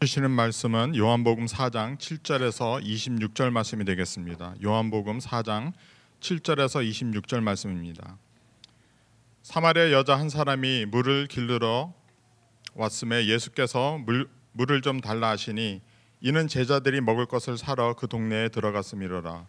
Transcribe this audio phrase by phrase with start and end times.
[0.00, 4.54] 주시는 말씀은 요한복음 4장 7절에서 26절 말씀이 되겠습니다.
[4.62, 5.72] 요한복음 4장
[6.20, 8.16] 7절에서 26절 말씀입니다.
[9.42, 11.92] 사마리아 여자 한 사람이 물을 길르러
[12.74, 15.80] 왔음에 예수께서 물, 물을 좀 달라 하시니
[16.20, 19.48] 이는 제자들이 먹을 것을 사러 그 동네에 들어갔음이로라.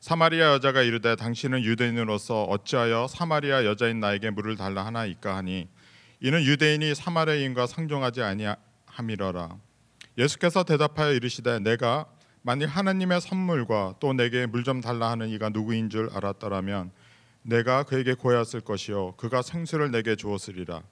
[0.00, 5.66] 사마리아 여자가 이르되 당신은 유대인으로서 어찌하여 사마리아 여자인 나에게 물을 달라 하나이까 하니
[6.20, 9.67] 이는 유대인이 사마리아인과 상종하지 아니함이로라.
[10.18, 12.06] 예수께서 대답하여 이르시되 내가
[12.42, 16.90] 만일 하나님의 선물과 또 내게 물 좀 달라 하는 이가 누구인 줄 알았더라면
[17.42, 20.82] 내가 그에게 고하였을 것이요 그가 생수를 내게 주었으리라.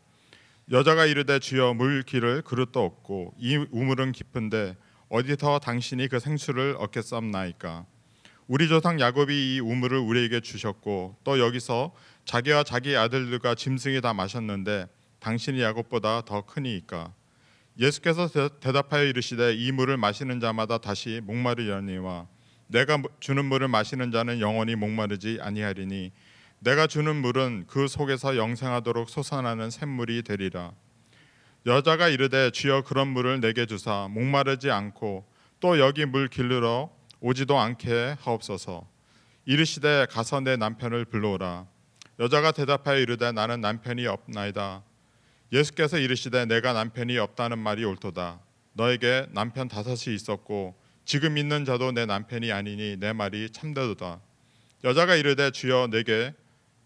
[0.70, 4.76] 여자가 이르되 주여 물 길을 그릇도 없고 이 우물은 깊은데
[5.08, 7.84] 어디서 당신이 그 생수를 얻겠삼나이까?
[8.46, 11.92] 우리 조상 야곱이 이 우물을 우리에게 주셨고 또 여기서
[12.24, 14.86] 자기와 자기 아들들과 짐승이 다 마셨는데
[15.18, 17.12] 당신이 야곱보다 더 크니이까
[17.78, 18.28] 예수께서
[18.60, 22.26] 대답하여 이르시되 이 물을 마시는 자마다 다시 목마르려니와
[22.68, 26.10] 내가 주는 물을 마시는 자는 영원히 목마르지 아니하리니
[26.60, 30.72] 내가 주는 물은 그 속에서 영생하도록 솟아나는 샘물이 되리라.
[31.66, 35.26] 여자가 이르되 주여 그런 물을 내게 주사 목마르지 않고
[35.60, 38.88] 또 여기 물 길르러 오지도 않게 하옵소서.
[39.44, 41.66] 이르시되 가서 내 남편을 불러오라.
[42.20, 44.82] 여자가 대답하여 이르되 나는 남편이 없나이다
[45.52, 48.40] 예수께서 이르시되 내가 남편이 없다는 말이 옳도다.
[48.72, 54.20] 너에게 남편 다섯이 있었고 지금 있는 자도 내 남편이 아니니 내 말이 참되도다.
[54.84, 56.34] 여자가 이르되 주여 내게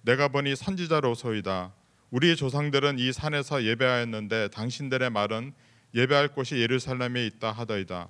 [0.02, 1.72] 내가 보니 선지자로소이다.
[2.10, 5.52] 우리 조상들은 이 산에서 예배하였는데 당신들의 말은
[5.94, 8.08] 예배할 곳이 예루살렘에 있다 하더이다.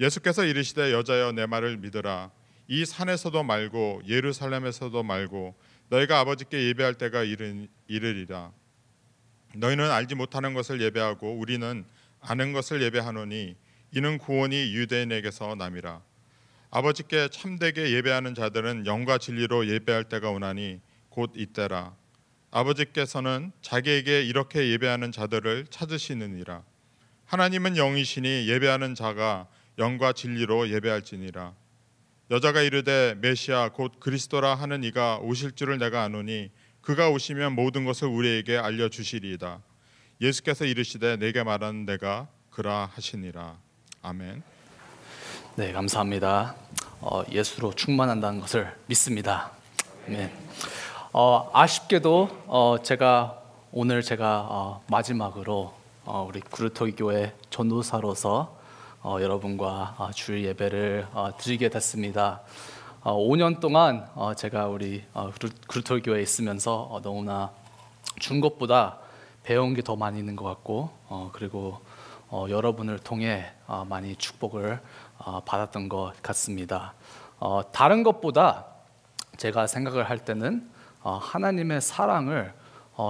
[0.00, 2.30] 예수께서 이르시되 여자여 내 말을 믿으라.
[2.68, 5.54] 이 산에서도 말고 예루살렘에서도 말고
[5.88, 7.22] 너희가 아버지께 예배할 때가
[7.88, 8.52] 이르리라.
[9.56, 11.84] 너희는 알지 못하는 것을 예배하고 우리는
[12.20, 13.56] 아는 것을 예배하노니
[13.92, 16.02] 이는 구원이 유대인에게서 남이라.
[16.70, 21.94] 아버지께 참되게 예배하는 자들은 영과 진리로 예배할 때가 오나니 곧 이때라.
[22.50, 26.62] 아버지께서는 자기에게 이렇게 예배하는 자들을 찾으시느니라.
[27.24, 29.46] 하나님은 영이시니 예배하는 자가
[29.78, 31.54] 영과 진리로 예배할지니라.
[32.30, 36.50] 여자가 이르되 메시아 곧 그리스도라 하는 이가 오실 줄을 내가 아노니
[36.86, 39.58] 그가 오시면 모든 것을 우리에게 알려 주시리이다.
[40.20, 43.56] 예수께서 이르시되 내게 말한 내가 그라 하시니라.
[44.02, 44.40] 아멘.
[45.56, 46.54] 네, 감사합니다.
[47.00, 49.50] 어, 예수로 충만한다는 것을 믿습니다.
[50.06, 50.32] 네.
[51.12, 53.42] 어, 아쉽게도 어, 제가
[53.72, 55.74] 오늘 제가 어, 마지막으로
[56.04, 58.60] 어, 우리 구르토기 교회 전도사로서
[59.02, 61.08] 어, 여러분과 주일 예배를
[61.40, 62.42] 드리게 됐습니다.
[63.14, 65.30] 5년 어, 동안 어, 제가 우리 어,
[65.68, 67.52] 그루톨 교회에 있으면서 너무나
[68.18, 68.98] 준 것보다
[69.44, 70.90] 배운 게 더 많이 있는 것 같고
[71.32, 71.80] 그리고
[72.32, 73.52] 여러분을 통해
[73.88, 74.80] 많이 축복을
[75.44, 76.94] 받았던 것 같습니다.
[77.70, 78.64] 다른 것보다
[79.36, 80.68] 제가 생각을 할 때는
[81.00, 82.52] 하나님의 사랑을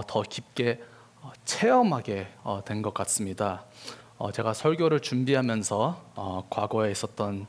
[0.07, 0.83] 더 깊게
[1.47, 2.29] 체험하게
[2.67, 3.65] 된 것 같습니다.
[4.35, 7.47] 제가 설교를 준비하면서 과거에 있었던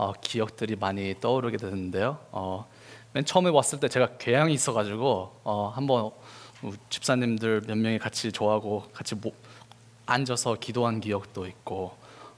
[0.00, 2.18] 어, 기억들이 많이 떠오르게 되는데요.
[2.32, 2.66] 어,
[3.12, 6.12] 맨 처음에 왔을 때 제가 괴양이 있어가지고 어, 한번
[6.88, 9.34] 집사님들 몇 명이 같이 좋아하고 같이 모,
[10.06, 11.94] 앉아서 기도한 기억도 있고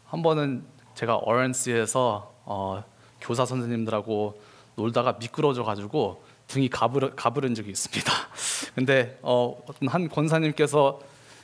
[0.06, 0.64] 한 번은
[0.96, 2.82] 제가 어런스에서 어,
[3.20, 4.42] 교사 선생님들하고
[4.74, 8.12] 놀다가 미끄러져 가지고 등이 가부르, 가부른 적이 있습니다.
[8.74, 10.98] 근데 어, 한 권사님께서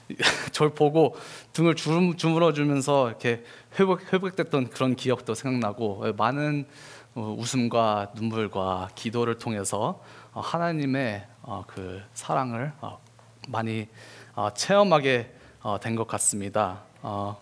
[0.53, 1.17] 절 보고
[1.53, 3.45] 등을 주름, 주물러 주면서 이렇게
[3.79, 6.67] 회복, 회복됐던 그런 기억도 생각나고 많은
[7.15, 10.01] 어, 웃음과 눈물과 기도를 통해서
[10.33, 12.73] 어, 하나님의 어, 그 사랑을
[13.49, 13.89] 많이
[14.55, 15.35] 체험하게
[15.81, 16.83] 된 것 같습니다.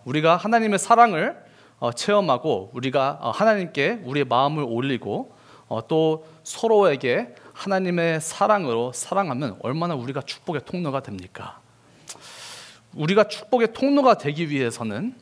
[0.04, 1.36] 우리가 하나님의 사랑을
[1.94, 5.34] 체험하고 우리가 하나님께 우리의 마음을 올리고
[5.88, 11.60] 또 서로에게 하나님의 사랑으로 사랑하면 얼마나 우리가 축복의 통로가 됩니까?
[12.96, 15.14] 우리가 축복의 통로가 되기 위해서는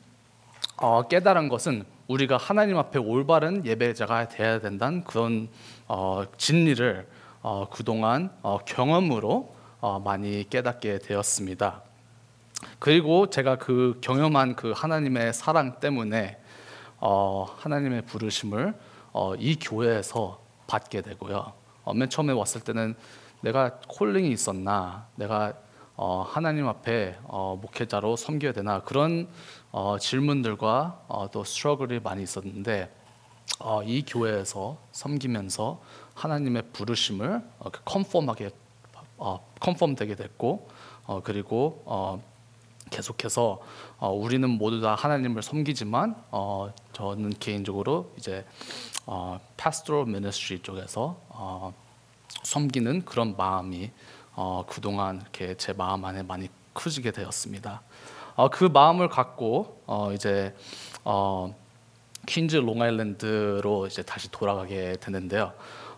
[0.76, 5.48] 어, 깨달은 것은 우리가 하나님 앞에 올바른 예배자가 되어야 된다는 그런
[5.88, 7.06] 어, 진리를
[7.42, 11.82] 어, 그동안 어, 경험으로 어, 많이 깨닫게 되었습니다.
[12.78, 16.38] 그리고 제가 그 경험한 그 하나님의 사랑 때문에
[16.98, 18.74] 어, 하나님의 부르심을
[19.38, 21.52] 이 교회에서 받게 되고요.
[21.94, 22.96] 맨 처음에 왔을 때는
[23.42, 25.52] 내가 콜링이 있었나, 내가
[25.96, 29.28] 어, 하나님 앞에 어, 목회자로 섬겨야 되나 그런
[29.70, 32.92] 어, 질문들과 어, 또 스트러글이 많이 있었는데
[33.60, 35.80] 어, 이 교회에서 섬기면서
[36.14, 38.50] 하나님의 부르심을 어, 컨펌하게
[39.60, 40.68] 컨펌되게 됐고
[41.22, 42.20] 그리고
[42.90, 43.60] 계속해서
[43.98, 48.44] 어, 우리는 모두 다 하나님을 섬기지만 어, 저는 개인적으로 이제
[49.06, 51.74] 어, pastoral ministry 쪽에서 어,
[52.42, 53.90] 섬기는 그런 마음이
[54.36, 57.82] 어, 그동안 이렇게 제 마음 안에 많이 커지게 되었습니다.
[58.36, 60.54] 어, 그 마음을 갖고 어, 이제
[61.04, 61.54] 어,
[62.26, 65.52] 퀸즈 롱아일랜드로 이제 다시 돌아가게 되는데요.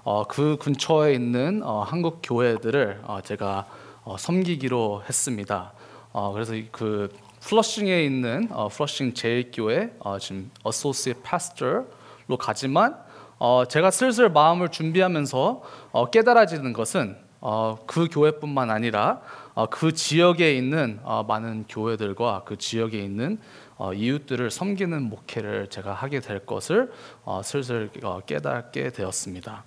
[0.04, 3.66] 어, 그 근처에 있는 어, 한국 교회들을 어, 제가
[4.04, 5.72] 어, 섬기기로 했습니다.
[6.12, 12.96] 어, 그래서 이- 그 플러싱에 있는 어, 플러싱 제일교회 어, 지금 associate pastor로 가지만
[13.38, 15.62] 어, 제가 슬슬 마음을 준비하면서
[15.92, 19.20] 어, 깨달아지는 것은 어, 그 교회뿐만 아니라
[19.54, 23.38] 어, 그 지역에 있는 어, 많은 교회들과 그 지역에 있는
[23.76, 26.92] 어, 이웃들을 섬기는 목회를 제가 하게 될 것을
[27.24, 29.64] 어, 슬슬 어, 깨닫게 되었습니다.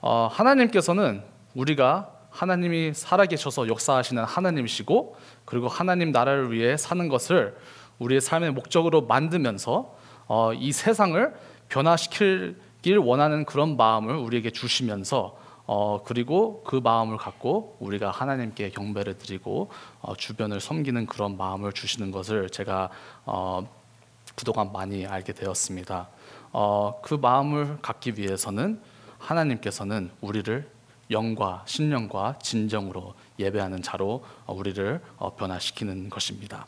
[0.00, 1.22] 어, 하나님께서는
[1.54, 7.56] 우리가 하나님이 살아계셔서 역사하시는 하나님이시고 그리고 하나님 나라를 위해 사는 것을
[7.98, 9.96] 우리의 삶의 목적으로 만들면서
[10.28, 11.34] 어, 이 세상을
[11.68, 19.70] 변화시키길 원하는 그런 마음을 우리에게 주시면서 어, 그리고 그 마음을 갖고 우리가 하나님께 경배를 드리고
[20.00, 22.90] 어, 주변을 섬기는 그런 마음을 주시는 것을 제가
[23.24, 23.68] 어,
[24.34, 26.08] 그동안 많이 알게 되었습니다.
[26.52, 28.80] 어, 그 마음을 갖기 위해서는
[29.18, 30.70] 하나님께서는 우리를
[31.10, 36.66] 영과 신령과 진정으로 예배하는 자로 어, 우리를 어, 변화시키는 것입니다.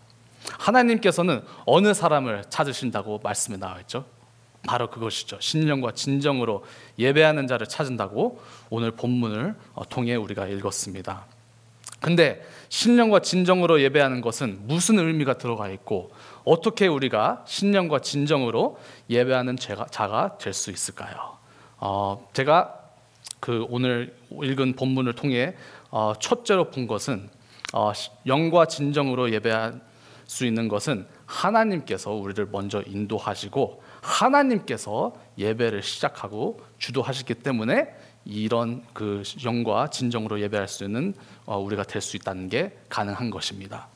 [0.58, 4.04] 하나님께서는 어느 사람을 찾으신다고 말씀에 나와 있죠?
[4.66, 5.38] 바로 그것이죠.
[5.40, 6.64] 신령과 진정으로
[6.98, 8.40] 예배하는 자를 찾은다고
[8.70, 11.24] 오늘 본문을 어, 통해 우리가 읽었습니다.
[12.00, 16.12] 근데 신령과 진정으로 예배하는 것은 무슨 의미가 들어가 있고
[16.44, 18.78] 어떻게 우리가 신령과 진정으로
[19.10, 21.36] 예배하는 자가, 될 수 있을까요?
[21.78, 22.74] 어, 제가
[23.40, 25.54] 그 오늘 읽은 본문을 통해
[25.90, 27.28] 어, 첫째로 본 것은
[27.72, 29.80] 어, 시- 영과 진정으로 예배할
[30.26, 39.88] 수 있는 것은 하나님께서 우리를 먼저 인도하시고 하나님께서 예배를 시작하고 주도하시기 때문에 이런 그 영과
[39.88, 41.14] 진정으로 예배할 수 있는
[41.46, 43.88] 어, 우리가 될 수 있다는 게 가능한 것입니다.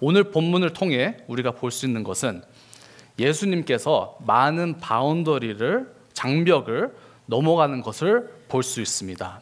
[0.00, 2.42] 오늘 본문을 통해 우리가 볼 수 있는 것은
[3.18, 6.96] 예수님께서 많은 boundary를 장벽을
[7.26, 9.40] 넘어가는 것을 볼 수 있습니다.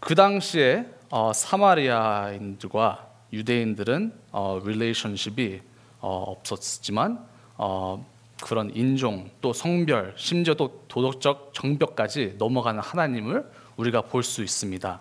[0.00, 5.60] 그 당시에 어, 사마리아인들과 유대인들은 어, relationship이
[6.00, 7.26] 어, 없었지만
[7.58, 8.04] 어,
[8.42, 13.44] 그런 인종 또 성별 심지어 또 도덕적 정벽까지 넘어가는 하나님을
[13.76, 15.00] 우리가 볼 수 있습니다.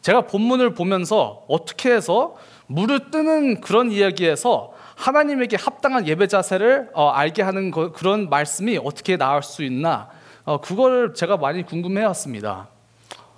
[0.00, 2.36] 제가 본문을 보면서 어떻게 해서
[2.66, 9.16] 물을 뜨는 그런 이야기에서 하나님에게 합당한 예배 자세를 어, 알게 하는 거, 그런 말씀이 어떻게
[9.16, 10.08] 나올 수 있나
[10.44, 12.68] 어, 그거를 제가 많이 궁금해왔습니다.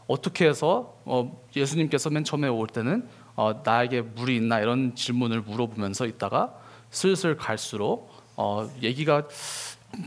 [0.07, 6.07] 어떻게 해서 어, 예수님께서 맨 처음에 올 때는 어, 나에게 물이 있나 이런 질문을 물어보면서
[6.07, 6.55] 있다가
[6.91, 9.29] 슬슬 갈수록 어, 얘기가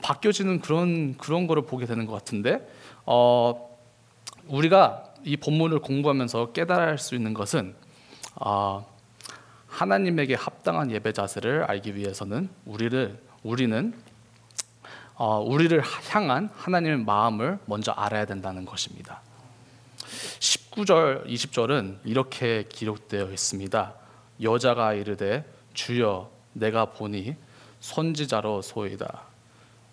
[0.01, 2.67] 바뀌어지는 그런 그런 거를 보게 되는 것 같은데
[3.05, 3.69] 어,
[4.47, 7.75] 우리가 이 본문을 공부하면서 깨달을 수 있는 것은
[8.35, 8.83] 아,
[9.67, 13.93] 하나님에게 합당한 예배 자세를 알기 위해서는 우리를 우리는
[15.15, 19.21] 어, 우리를 향한 하나님의 마음을 먼저 알아야 된다는 것입니다.
[20.39, 23.93] 19절, 20절은 이렇게 기록되어 있습니다.
[24.41, 27.35] 여자가 이르되 주여 내가 보니
[27.79, 29.23] 선지자로 소이다.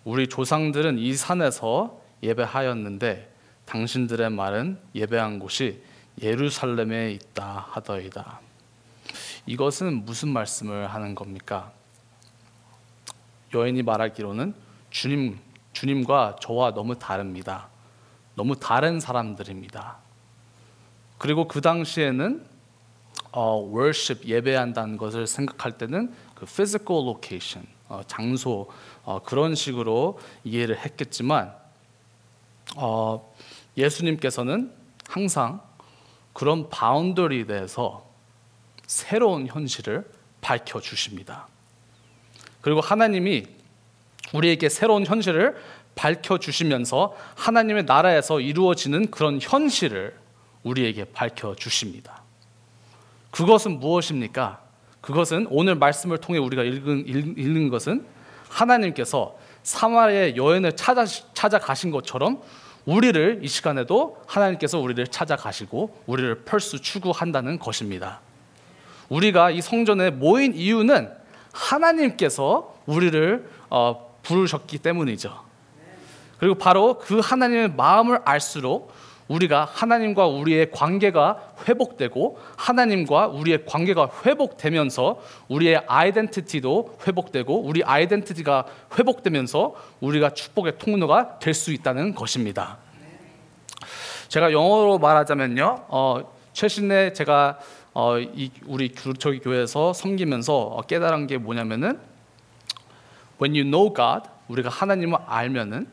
[0.03, 3.31] 우리 조상들은 이 산에서 예배하였는데
[3.65, 5.81] 당신들의 말은 예배한 곳이
[6.21, 8.39] 예루살렘에 있다 하더이다.
[9.45, 11.71] 이것은 무슨 말씀을 하는 겁니까?
[13.53, 14.53] 여인이 말하기로는
[14.89, 15.39] 주님
[15.73, 17.69] 주님과 저와 너무 다릅니다.
[18.35, 19.97] 너무 다른 사람들입니다.
[21.17, 22.45] 그리고 그 당시에는
[23.31, 28.67] 어, worship 예배한다는 것을 생각할 때는 그 physical location 어, 장소
[29.03, 31.53] 어, 그런 식으로 이해를 했겠지만
[32.77, 33.31] 어,
[33.77, 34.73] 예수님께서는
[35.07, 35.61] 항상
[36.33, 38.09] 그런 바운더리에 대해서
[38.87, 40.09] 새로운 현실을
[40.41, 41.47] 밝혀 주십니다.
[42.61, 43.45] 그리고 하나님이
[44.33, 45.61] 우리에게 새로운 현실을
[45.93, 50.17] 밝혀 주시면서 하나님의 나라에서 이루어지는 그런 현실을
[50.63, 52.23] 우리에게 밝혀 주십니다.
[53.29, 54.70] 그것은 무엇입니까?
[55.01, 58.05] 그것은 오늘 말씀을 통해 우리가 읽은, 읽- 읽는 것은
[58.49, 62.41] 하나님께서 사마리아 여인을 찾아 찾아가신 것처럼
[62.85, 68.21] 우리를 이 시간에도 하나님께서 우리를 찾아가시고 우리를 펄수 추구한다는 것입니다.
[69.09, 71.11] 우리가 이 성전에 모인 이유는
[71.53, 75.41] 하나님께서 우리를 어, 부르셨기 때문이죠.
[76.39, 78.91] 그리고 바로 그 하나님의 마음을 알수록
[79.27, 88.65] 우리가 하나님과 우리의 관계가 회복되고 하나님과 우리의 관계가 회복되면서 우리의 아이덴티티도 회복되고 우리 아이덴티티가
[88.97, 92.77] 회복되면서 우리가 축복의 통로가 될 수 있다는 것입니다.
[94.27, 95.85] 제가 영어로 말하자면요.
[95.89, 97.59] 어, 최신에 제가
[97.93, 101.99] 어, 이 우리 교- 저희 교회에서 섬기면서 어, 깨달은 게 뭐냐면은
[103.41, 105.87] when you know God 우리가 하나님을 알면은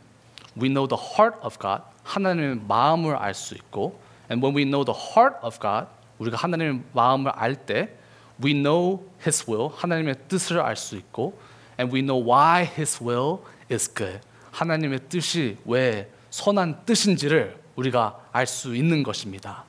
[0.61, 4.01] we know the heart of God 하나님의 마음을 알 수 있고
[4.31, 5.87] and when we know the heart of God
[6.19, 7.95] 우리가 하나님의 마음을 알 때
[8.43, 11.39] we know his will 하나님의 뜻을 알 수 있고
[11.79, 13.39] and we know why his will
[13.71, 14.21] is good
[14.53, 19.65] 하나님의 뜻이 왜 선한 뜻인지를 우리가 알 수 있는 것입니다.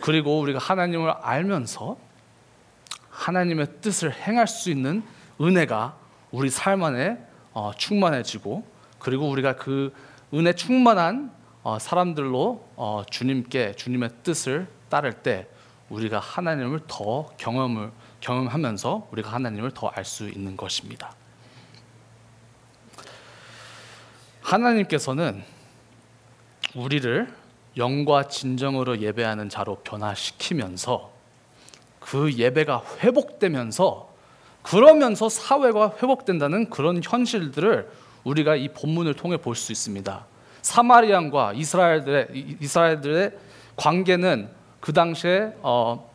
[0.00, 1.96] 그리고 우리가 하나님을 알면서
[3.10, 5.02] 하나님의 뜻을 행할 수 있는
[5.40, 5.96] 은혜가
[6.30, 7.18] 우리 삶 안에
[7.52, 8.64] 어, 충만해지고
[8.98, 9.92] 그리고 우리가 그
[10.34, 15.46] 은혜 충만한 어, 사람들로 어, 주님께 주님의 뜻을 따를 때
[15.90, 21.14] 우리가 하나님을 더 경험을 경험하면서 우리가 하나님을 더 알 수 있는 것입니다.
[24.42, 25.44] 하나님께서는
[26.74, 27.32] 우리를
[27.76, 31.12] 영과 진정으로 예배하는 자로 변화시키면서
[32.00, 34.12] 그 예배가 회복되면서
[34.62, 37.90] 그러면서 사회가 회복된다는 그런 현실들을
[38.24, 40.26] 우리가 이 본문을 통해 볼 수 있습니다.
[40.62, 43.32] 사마리안과 이스라엘들의 이- 이스라엘들의
[43.76, 44.48] 관계는
[44.80, 46.10] 그 당시에 어,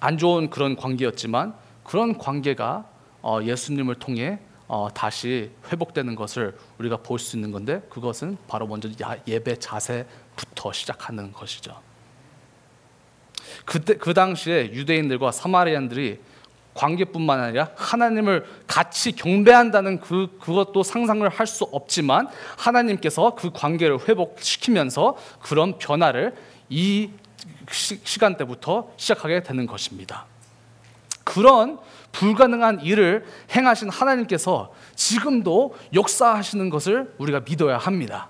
[0.00, 2.84] 안 좋은 그런 관계였지만 그런 관계가
[3.22, 4.38] 어, 예수님을 통해
[4.68, 10.72] 어, 다시 회복되는 것을 우리가 볼 수 있는 건데 그것은 바로 먼저 야- 예배 자세부터
[10.72, 11.80] 시작하는 것이죠.
[13.64, 16.20] 그때 그 당시에 유대인들과 사마리안들이
[16.76, 22.28] 관계뿐만 아니라 하나님을 같이 경배한다는 그 그것도 상상을 할 수 없지만
[22.58, 26.34] 하나님께서 그 관계를 회복시키면서 그런 변화를
[26.68, 27.10] 이
[27.70, 30.26] 시, 시간대부터 시작하게 되는 것입니다.
[31.24, 31.78] 그런
[32.12, 38.28] 불가능한 일을 행하신 하나님께서 지금도 역사하시는 것을 우리가 믿어야 합니다.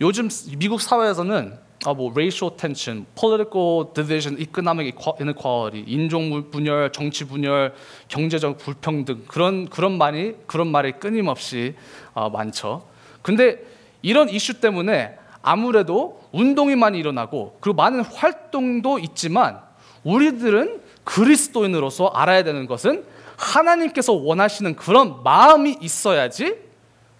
[0.00, 7.74] 요즘 미국 사회에서는 아, 뭐 racial tension, political division, economic inequality, 인종 분열, 정치 분열,
[8.08, 11.74] 경제적 불평등 그런 그런 말이 그런 말이 끊임없이
[12.14, 12.86] 어, 많죠.
[13.20, 13.58] 근데
[14.00, 19.60] 이런 이슈 때문에 아무래도 운동이 많이 일어나고 그리고 많은 활동도 있지만
[20.04, 23.04] 우리들은 그리스도인으로서 알아야 되는 것은
[23.36, 26.56] 하나님께서 원하시는 그런 마음이 있어야지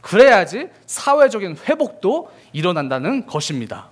[0.00, 3.88] 그래야지 사회적인 회복도 일어난다는 것입니다.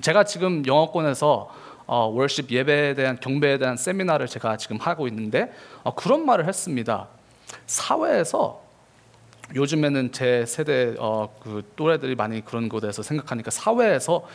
[0.00, 1.50] 제가 지금 영어권에서
[1.86, 5.52] 어, 월십 예배에 대한 경배에 대한 세미나를 제가 지금 하고 있는데
[5.84, 7.08] 어, 그런 말을 했습니다.
[7.66, 8.60] 사회에서
[9.54, 14.26] 요즘에는 제 세대 어, 그 또래들이 많이 그런 대해서 생각하니까 사회에서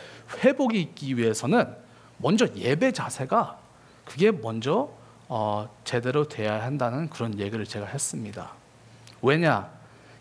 [0.42, 1.76] 회복이 있기 위해서는
[2.16, 3.58] 먼저 예배 자세가
[4.06, 4.88] 그게 먼저
[5.28, 8.52] 어, 제대로 돼야 한다는 그런 얘기를 제가 했습니다.
[9.20, 9.70] 왜냐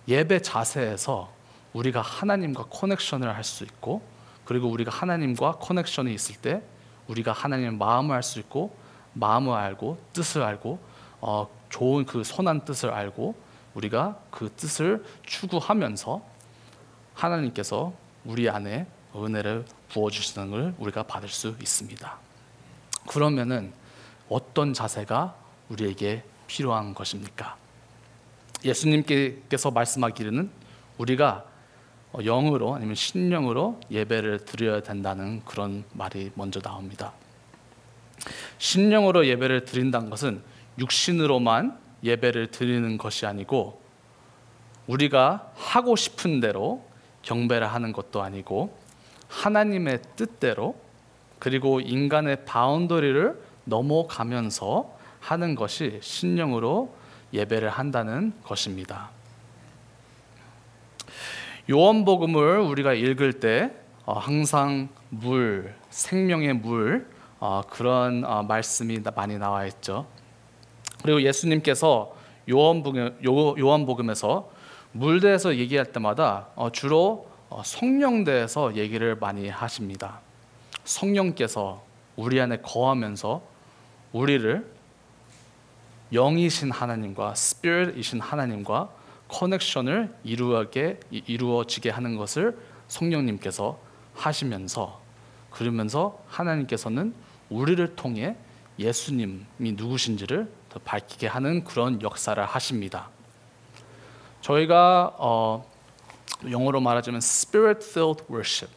[0.07, 1.31] 예배 자세에서
[1.73, 4.01] 우리가 하나님과 커넥션을 할 수 있고
[4.45, 6.63] 그리고 우리가 하나님과 커넥션이 있을 때
[7.07, 8.75] 우리가 하나님의 마음을 알 수 있고
[9.13, 10.79] 마음을 알고 뜻을 알고
[11.21, 13.35] 어, 좋은 그 선한 뜻을 알고
[13.73, 16.21] 우리가 그 뜻을 추구하면서
[17.13, 17.93] 하나님께서
[18.25, 22.17] 우리 안에 은혜를 부어 주시는 걸 우리가 받을 수 있습니다.
[23.07, 23.73] 그러면은
[24.29, 25.35] 어떤 자세가
[25.69, 27.57] 우리에게 필요한 것입니까?
[28.63, 30.51] 예수님께서 말씀하기로는
[30.97, 31.45] 우리가
[32.19, 37.13] 영으로 아니면 신령으로 예배를 드려야 된다는 그런 말이 먼저 나옵니다.
[38.57, 40.41] 신령으로 예배를 드린다는 것은
[40.77, 43.81] 육신으로만 예배를 드리는 것이 아니고
[44.87, 46.85] 우리가 하고 싶은 대로
[47.21, 48.75] 경배를 하는 것도 아니고
[49.29, 50.75] 하나님의 뜻대로
[51.39, 56.93] 그리고 인간의 바운더리를 넘어가면서 하는 것이 신령으로
[57.33, 59.09] 예배를 한다는 것입니다.
[61.71, 63.71] 요한복음을 우리가 읽을 때
[64.05, 67.07] 어, 항상 물, 생명의 물
[67.39, 70.05] 어, 그런 어, 말씀이 많이 나와 있죠.
[71.01, 72.13] 그리고 예수님께서
[72.49, 74.51] 요한복음, 요, 요한복음에서
[74.91, 80.19] 물대에서 얘기할 때마다 어, 주로 어, 성령대에서 얘기를 많이 하십니다.
[80.83, 81.83] 성령께서
[82.17, 83.41] 우리 안에 거하면서
[84.11, 84.69] 우리를
[86.11, 88.89] 영이신 하나님과 스피릿이신 하나님과
[89.31, 92.57] 커넥션을 이루게 이루어지게 하는 것을
[92.87, 93.79] 성령님께서
[94.13, 95.01] 하시면서
[95.49, 97.13] 그러면서 하나님께서는
[97.49, 98.35] 우리를 통해
[98.77, 103.09] 예수님이 누구신지를 더 밝히게 하는 그런 역사를 하십니다.
[104.41, 105.69] 저희가 어,
[106.49, 108.73] 영어로 말하자면 spirit-filled worship,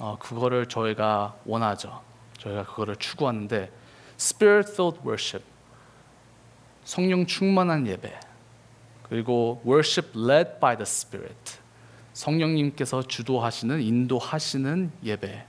[0.00, 2.00] 어, 그거를 저희가 원하죠.
[2.38, 3.70] 저희가 그거를 추구하는데
[4.18, 5.44] Spirit filled worship
[6.84, 8.29] 성령 충만한 예배
[9.10, 11.58] 그리고 worship led by the Spirit
[12.14, 15.46] 성령님께서 주도하시는 인도하시는 예배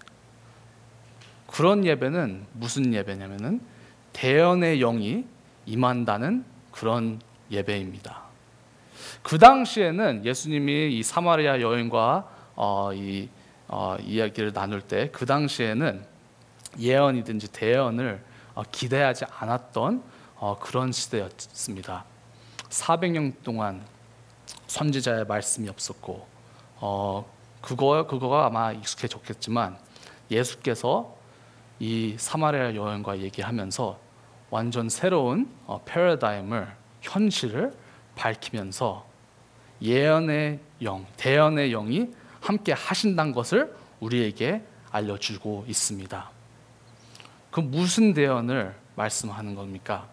[1.47, 3.61] 그런 예배는 무슨 예배냐면은
[4.13, 5.25] 대연의 영이
[5.65, 8.23] 임한다는 그런 예배입니다.
[9.21, 13.29] 그 당시에는 예수님이 이 사마리아 여인과 어, 이
[13.67, 16.03] 어, 이야기를 나눌 때 그 당시에는
[16.79, 18.23] 예언이든지 대언을
[18.55, 20.03] 어, 기대하지 않았던
[20.37, 22.05] 어, 그런 시대였습니다.
[22.71, 23.85] 400년 동안
[24.67, 26.25] 선지자의 말씀이 없었고
[26.77, 29.77] 어, 그거 그거가 아마 익숙해졌겠지만
[30.31, 31.15] 예수께서
[31.79, 33.99] 이 사마리아 여인과 얘기하면서
[34.49, 37.73] 완전 새로운 어, 패러다임을 현실을
[38.15, 39.05] 밝히면서
[39.81, 42.09] 예언의 영, 대언의 영이
[42.39, 46.29] 함께 하신다는 것을 우리에게 알려주고 있습니다.
[47.49, 50.07] 그 무슨 대언을 말씀하는 겁니까?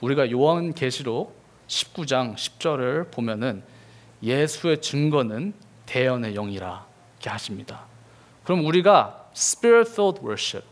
[0.00, 1.39] 우리가 요한계시록
[1.70, 3.62] 19장 10절을 보면은
[4.22, 5.54] 예수의 증거는
[5.86, 6.84] 대언의 영이라
[7.14, 7.82] 이렇게 하십니다.
[8.44, 10.66] 그럼 우리가 spirit filled worship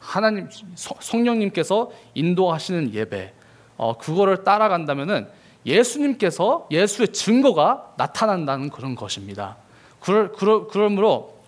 [0.00, 3.34] 하나님 성- 성령님께서 인도하시는 예배
[3.76, 5.28] 어, 그거를 따라간다면은
[5.66, 9.56] 예수님께서 예수의 증거가 나타난다는 그런 것입니다.
[10.00, 11.38] 그러, 그러, 그러므로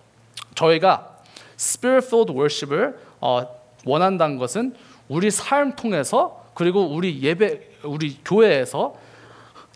[0.53, 1.17] 저희가
[1.59, 3.47] spirit filled worship을 어,
[3.85, 4.75] 원한다는 것은
[5.07, 8.95] 우리 삶 통해서 그리고 우리 예배 우리 교회에서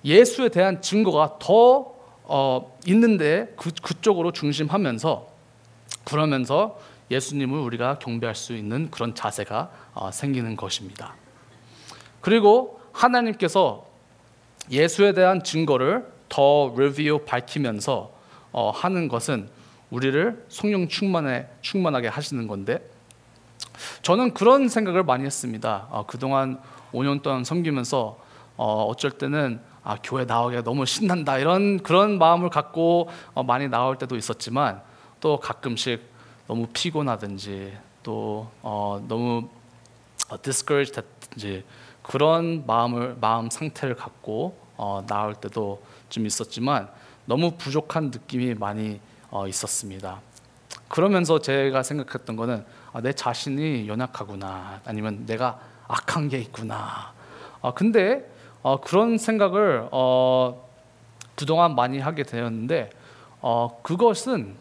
[0.03, 1.93] 예수에 대한 증거가 더
[2.23, 5.27] 어, 있는데 그, 그쪽으로 중심하면서
[6.03, 6.79] 그러면서
[7.11, 11.15] 예수님을 우리가 경배할 수 있는 그런 자세가 어, 생기는 것입니다.
[12.21, 13.85] 그리고 하나님께서
[14.71, 18.11] 예수에 대한 증거를 더 리뷰 밝히면서
[18.51, 19.49] 어, 하는 것은
[19.91, 22.79] 우리를 성령 충만에 충만하게 하시는 건데
[24.01, 25.87] 저는 그런 생각을 많이 했습니다.
[25.91, 26.59] 어, 그동안
[26.95, 28.19] 5년 동안 섬기면서
[28.57, 33.97] 어, 어쩔 때는 아, 교회 나오기가 너무 신난다 이런 그런 마음을 갖고 어, 많이 나올
[33.97, 34.81] 때도 있었지만
[35.19, 36.01] 또 가끔씩
[36.47, 39.49] 너무 피곤하든지 또 어, 너무
[40.29, 41.63] 어, discouraged 했든지
[42.01, 46.89] 그런 마음을 마음 상태를 갖고 어, 나올 때도 좀 있었지만
[47.25, 48.99] 너무 부족한 느낌이 많이
[49.31, 50.21] 어, 있었습니다.
[50.87, 57.13] 그러면서 제가 생각했던 거는 아, 내 자신이 연약하구나 아니면 내가 악한 게 있구나.
[57.61, 58.29] 아, 근데
[58.61, 60.67] 어, 그런 생각을 어,
[61.35, 62.89] 그동안 많이 하게 되었는데
[63.41, 64.55] 어, 그것은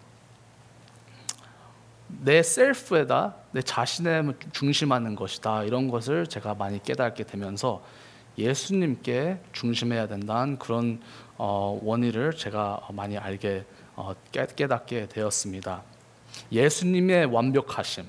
[2.09, 7.83] 내 셀프에다 내 자신에 중심하는 것이다 이런 것을 제가 많이 깨닫게 되면서
[8.37, 11.01] 예수님께 중심해야 된다는 그런
[11.37, 13.65] 어, 원리를 제가 많이 알게
[13.97, 15.83] 어, 깨, 깨닫게 되었습니다.
[16.51, 18.05] 예수님의 완벽하심,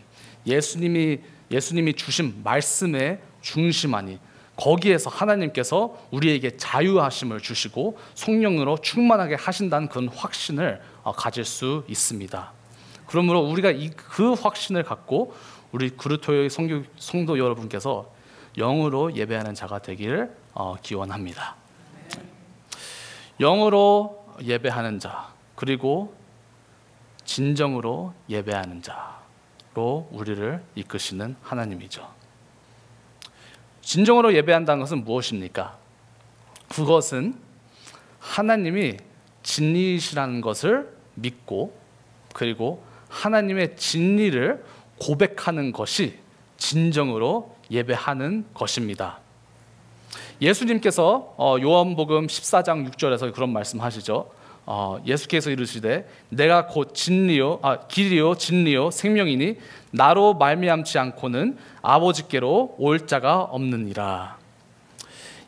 [0.46, 1.20] 예수님이
[1.52, 4.20] 예수님이 주신 말씀에 중심하니
[4.56, 12.54] 거기에서 하나님께서 우리에게 자유하심을 주시고 성령으로 충만하게 하신다는 그런 확신을 어, 가질 수 있습니다.
[13.06, 15.36] 그러므로 우리가 이, 그 확신을 갖고
[15.72, 18.12] 우리 그루토의 성교, 성도 여러분께서
[18.58, 21.56] 영으로 예배하는 자가 되기를 어, 기원합니다.
[23.40, 26.16] 영으로 예배하는 자 그리고
[27.26, 29.25] 진정으로 예배하는 자
[29.76, 32.10] 로 우리를 이끄시는 하나님이죠.
[33.82, 35.78] 진정으로 예배한다는 것은 무엇입니까?
[36.70, 37.36] 그것은
[38.20, 38.98] 하나님이
[39.44, 41.78] 진리이시라는 것을 믿고
[42.34, 44.64] 그리고 하나님의 진리를
[44.98, 46.20] 고백하는 것이
[46.56, 49.20] 진정으로 예배하는 것입니다.
[50.42, 54.32] 예수님께서 어, 요한복음 14장 6절에서 그런 말씀하시죠.
[54.66, 59.58] 어, 예수께서 이르시되 내가 곧 진리요 아, 길이요 진리요 생명이니
[59.92, 64.38] 나로 말미암지 않고는 아버지께로 올 자가 없느니라.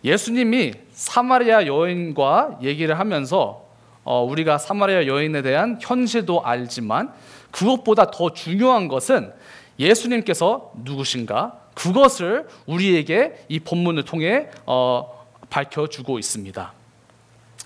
[0.03, 3.65] 예수님이 사마리아 여인과 얘기를 하면서
[4.03, 7.11] 어, 우리가 사마리아 여인에 대한 현실도 알지만
[7.51, 9.33] 그것보다 더 중요한 것은
[9.79, 16.73] 예수님께서 누구신가 그것을 우리에게 이 본문을 통해 어, 밝혀주고 있습니다.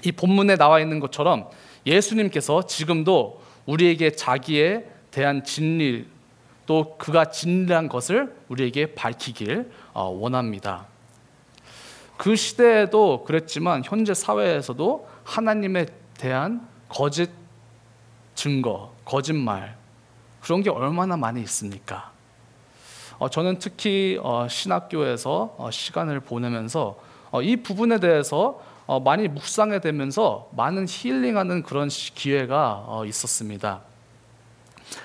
[0.04, 1.50] 이 본문에 나와 있는 것처럼
[1.86, 6.08] 예수님께서 지금도 우리에게 자기에 대한 진리
[6.66, 10.88] 또 그가 진리한 것을 우리에게 밝히길 어, 원합니다.
[12.18, 15.88] 그 시대에도 그랬지만 현재 사회에서도 하나님에
[16.18, 17.32] 대한 거짓
[18.36, 19.76] 증거, 거짓말
[20.40, 22.12] 그런 게 얼마나 많이 있습니까?
[23.18, 27.00] 어, 저는 특히 어, 신학교에서 어, 시간을 보내면서
[27.32, 33.82] 어, 이 부분에 대해서 어, 많이 묵상해 되면서 많은 힐링하는 그런 시- 기회가 어, 있었습니다.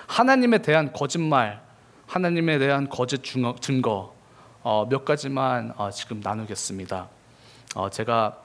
[0.07, 1.61] 하나님에 대한 거짓말,
[2.07, 4.15] 하나님에 대한 거짓 증거,
[4.63, 7.09] 어, 몇 가지만 어, 지금 나누겠습니다.
[7.77, 8.39] 어, 제가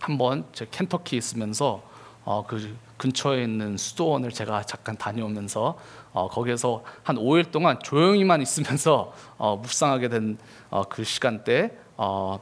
[0.00, 1.82] 한번 제 켄터키 있으면서
[2.24, 5.78] 어, 그 근처에 있는 수도원을 제가 잠깐 다녀오면서
[6.12, 10.38] 어, 거기에서 한 5일 동안 조용히만 있으면서 어, 묵상하게 된
[10.90, 12.38] 그 시간대 어,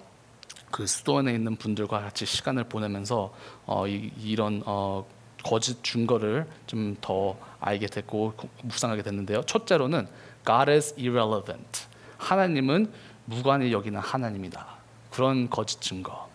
[0.75, 3.33] 그 수도원에 있는 분들과 같이 시간을 보내면서
[3.65, 5.07] 어, 이, 이런 어,
[5.45, 8.35] 거짓 증거를 좀 더 알게 됐고
[8.65, 9.43] 묵상하게 됐는데요.
[9.45, 10.09] 첫째로는
[10.45, 11.87] God is irrelevant.
[12.19, 12.93] 하나님은
[13.27, 14.67] 무관히 여기는 하나님이다.
[15.13, 16.29] 그런 거짓 증거.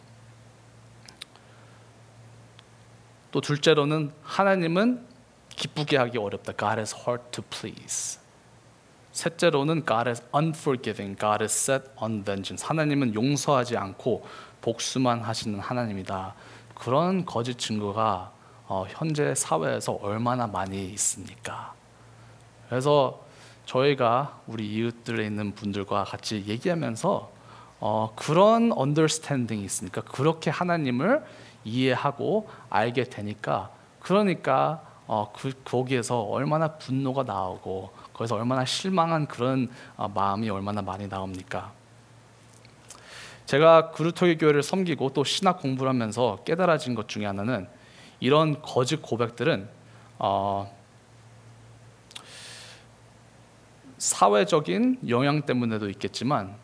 [3.31, 5.05] 또 둘째로는 하나님은
[5.49, 6.53] 기쁘게 하기 어렵다.
[6.53, 8.21] God is hard to please.
[9.11, 11.19] 셋째로는 God is unforgiving.
[11.19, 12.65] God is set on vengeance.
[12.65, 14.25] 하나님은 용서하지 않고
[14.61, 16.35] 복수만 하시는 하나님이다.
[16.75, 18.31] 그런 거짓 증거가
[18.67, 21.73] 어, 현재 사회에서 얼마나 많이 있습니까?
[22.69, 23.25] 그래서
[23.65, 27.31] 저희가 우리 이웃들에 있는 분들과 같이 얘기하면서
[27.81, 31.23] 어, 그런 언더스탠딩이 있으니까 그렇게 하나님을
[31.63, 40.09] 이해하고 알게 되니까 그러니까 어, 그 거기에서 얼마나 분노가 나오고 거기서 얼마나 실망한 그런 어,
[40.09, 41.71] 마음이 얼마나 많이 나옵니까?
[43.45, 47.67] 제가 그루터기 교회를 섬기고 또 신학 공부를 하면서 깨달아진 것 중에 하나는
[48.19, 49.69] 이런 거짓 고백들은
[50.19, 50.69] 어,
[53.97, 56.57] 사회적인 영향 때문에도 있겠지만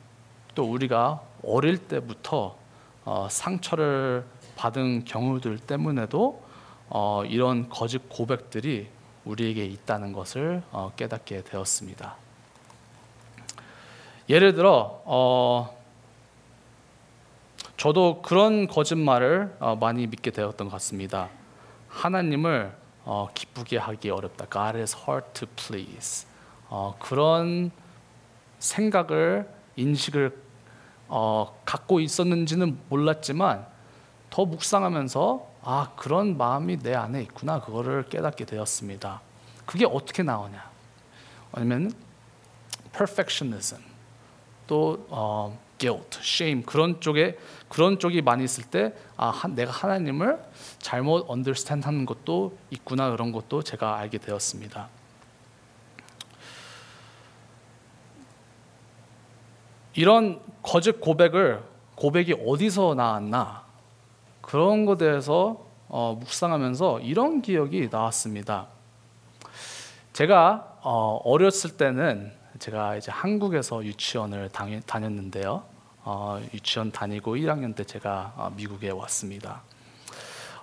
[0.55, 2.57] 또 우리가 어릴 때부터
[3.05, 4.25] 어, 상처를
[4.57, 6.43] 받은 경우들 때문에도
[6.89, 8.89] 어, 이런 거짓 고백들이
[9.25, 12.15] 우리에게 있다는 것을 어, 깨닫게 되었습니다.
[14.29, 15.77] 예를 들어 어,
[17.77, 21.29] 저도 그런 거짓말을 어, 많이 믿게 되었던 것 같습니다.
[21.89, 24.45] 하나님을 어, 기쁘게 하기 어렵다.
[24.51, 26.27] God is hard to please.
[26.69, 27.71] 어, 그런
[28.59, 30.35] 생각을 인식을
[31.07, 33.67] 어, 갖고 있었는지는 몰랐지만
[34.29, 39.21] 더 묵상하면서 아 그런 마음이 내 안에 있구나 그거를 깨닫게 되었습니다.
[39.65, 40.63] 그게 어떻게 나오냐?
[41.51, 41.91] 아니면
[42.93, 43.81] perfectionism
[44.67, 50.39] 또 어, guilt, shame 그런 쪽에 그런 쪽이 많이 있을 때 아, 내가 하나님을
[50.77, 54.87] 잘못 understand 하는 것도 있구나 그런 것도 제가 알게 되었습니다.
[59.95, 61.63] 이런 거짓 고백을
[61.95, 63.64] 고백이 어디서 나왔나
[64.45, 68.67] 그런 것에 대해서 어, 묵상하면서 이런 기억이 나왔습니다.
[70.13, 75.63] 제가 어, 어렸을 때는 제가 이제 한국에서 유치원을 다니, 다녔는데요.
[76.03, 79.63] 어, 유치원 다니고 1학년 때 제가 어, 미국에 왔습니다.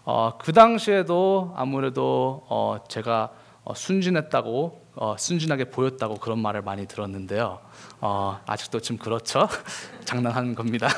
[0.04, 3.32] 어, 그 당시에도 아무래도 어, 제가
[3.64, 7.58] 어, 순진했다고 어, 순진하게 보였다고 그런 말을 많이 들었는데요.
[8.00, 9.48] 어, 아직도 좀 그렇죠.
[10.04, 10.88] 장난하는 겁니다.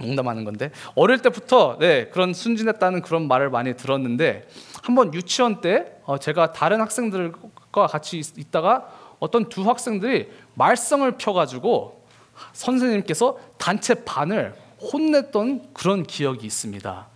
[0.00, 4.48] 어, 농담하는 건데 어릴 때부터 네 그런 순진했다는 그런 말을 많이 들었는데
[4.82, 12.04] 한번 유치원 때 어, 제가 다른 학생들과 같이 있, 있다가 어떤 두 학생들이 말썽을 펴가지고
[12.52, 17.08] 선생님께서 단체 반을 혼냈던 그런 기억이 있습니다.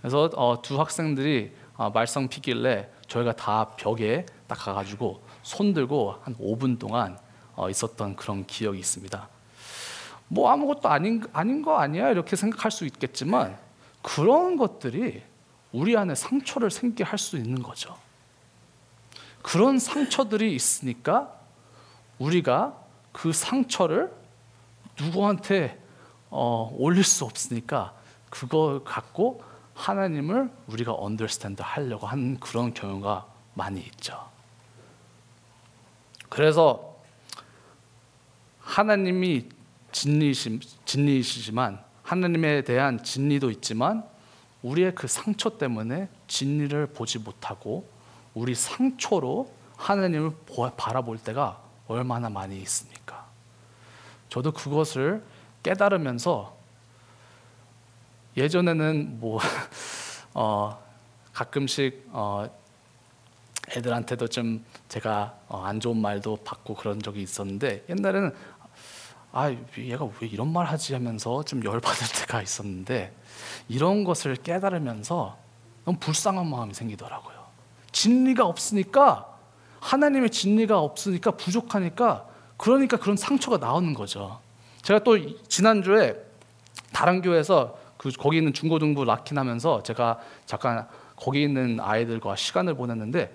[0.00, 6.34] 그래서 어, 두 학생들이 어, 말썽 피길래 저희가 다 벽에 딱 가가지고 손 들고 한
[6.36, 7.18] 5분 동안
[7.54, 9.28] 어, 있었던 그런 기억이 있습니다.
[10.32, 13.58] 뭐 아무것도 아닌 아닌 거 아니야 이렇게 생각할 수 있겠지만
[14.00, 15.22] 그런 것들이
[15.72, 17.96] 우리 안에 상처를 생기게 할 수 있는 거죠.
[19.42, 21.34] 그런 상처들이 있으니까
[22.18, 22.76] 우리가
[23.12, 24.12] 그 상처를
[24.98, 25.82] 누구한테
[26.30, 27.92] 어, 올릴 수 없으니까
[28.28, 29.42] 그걸 갖고
[29.74, 34.28] 하나님을 우리가 언더스탠드 하려고 하는 그런 경우가 많이 있죠.
[36.28, 36.96] 그래서
[38.60, 39.48] 하나님이
[39.92, 44.04] 진리이시, 진리이시지만 하나님에 대한 진리도 있지만
[44.62, 47.88] 우리의 그 상처 때문에 진리를 보지 못하고
[48.34, 50.32] 우리 상처로 하나님을
[50.76, 53.26] 바라볼 때가 얼마나 많이 있습니까?
[54.28, 55.22] 저도 그것을
[55.62, 56.56] 깨달으면서
[58.36, 59.40] 예전에는 뭐
[60.34, 60.80] 어,
[61.32, 62.48] 가끔씩 어,
[63.76, 68.34] 애들한테도 좀 제가 어, 안 좋은 말도 받고 그런 적이 있었는데 옛날에는
[69.32, 73.14] 아 얘가 왜 이런 말 하지 하면서 좀 열받을 때가 있었는데
[73.68, 75.38] 이런 것을 깨달으면서
[75.84, 77.38] 너무 불쌍한 마음이 생기더라고요.
[77.92, 79.26] 진리가 없으니까
[79.80, 84.40] 하나님의 진리가 없으니까 부족하니까 그러니까 그런 상처가 나오는 거죠.
[84.82, 85.16] 제가 또
[85.48, 86.16] 지난주에
[86.92, 93.34] 다른 교회에서 그 거기 있는 중고등부 락킹하면서 제가 잠깐 거기 있는 아이들과 시간을 보냈는데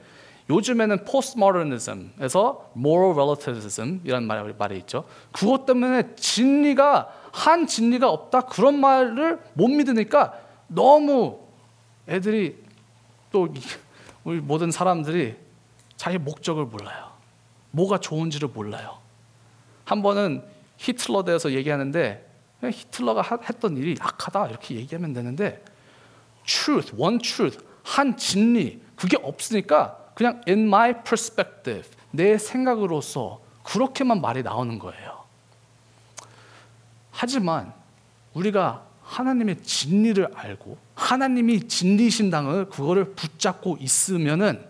[0.50, 5.06] 요즘에는 postmodernism에서 moral relativism이라는 말이, 말이 있죠.
[5.32, 11.40] 그것 때문에 진리가 한 진리가 없다 그런 말을 못 믿으니까 너무
[12.08, 12.64] 애들이
[13.32, 13.60] 또 이-
[14.24, 15.36] 우리 모든 사람들이
[15.98, 17.12] 자기 목적을 몰라요.
[17.72, 19.00] 뭐가 좋은지를 몰라요.
[19.84, 20.44] 한 번은
[20.78, 22.24] 히틀러 대해서 얘기하는데
[22.64, 25.64] 히틀러가 하- 했던 일이 악하다 이렇게 얘기하면 되는데
[26.46, 34.42] truth, one truth, 한 진리 그게 없으니까 그냥 in my perspective 내 생각으로서 그렇게만 말이
[34.42, 35.26] 나오는 거예요.
[37.12, 37.74] 하지만
[38.34, 44.66] 우리가 하나님의 진리를 알고 하나님이 진리신 당을 그거를 붙잡고 있으면은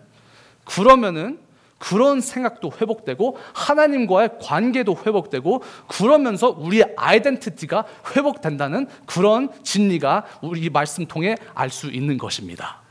[0.64, 1.40] 그러면은
[1.78, 7.84] 그런 생각도 회복되고 하나님과의 관계도 회복되고 그러면서 우리의 아이덴티티가
[8.16, 12.85] 회복된다는 그런 진리가 우리 말씀 통해 알 수 있는 것입니다.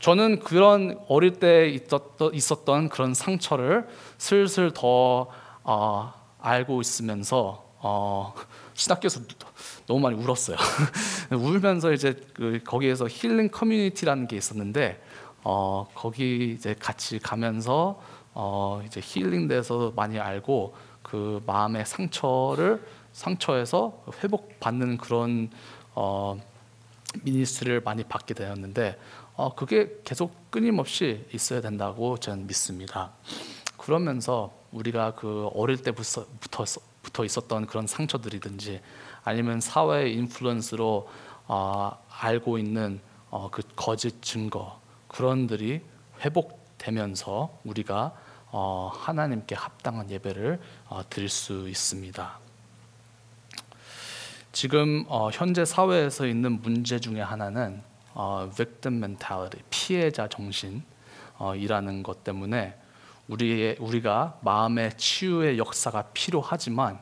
[0.00, 3.86] 저는 그런 어릴 때 있었던, 그런 상처를
[4.16, 5.28] 슬슬 더
[5.62, 8.34] 어, 알고 있으면서 어,
[8.74, 9.20] 신학교에서
[9.86, 10.56] 너무 많이 울었어요.
[11.30, 15.02] 울면서 이제 그 거기에서 힐링 커뮤니티라는 게 있었는데
[15.44, 18.00] 어, 거기 이제 같이 가면서
[18.32, 22.82] 어, 이제 힐링돼서 많이 알고 그 마음의 상처를
[23.12, 25.50] 상처에서 회복받는 그런
[25.94, 26.40] 어,
[27.22, 28.98] 미니스트를 많이 받게 되었는데
[29.40, 33.12] 어, 그게 계속 끊임없이 있어야 된다고 저는 믿습니다.
[33.78, 36.26] 그러면서 우리가 그 어릴 때부터
[37.00, 38.82] 부터 있었던 그런 상처들이든지
[39.24, 41.08] 아니면 사회의 인플루언스로
[41.46, 43.00] 어, 알고 있는
[43.30, 45.80] 어, 그 거짓 증거 그런들이
[46.20, 48.12] 회복되면서 우리가
[48.48, 52.38] 어, 하나님께 합당한 예배를 어, 드릴 수 있습니다.
[54.52, 62.76] 지금 어, 현재 사회에서 있는 문제 중에 하나는 어, victim mentality, 피해자 정신이라는 것 때문에
[63.28, 67.00] 우리의 우리가 마음의 치유의 역사가 필요하지만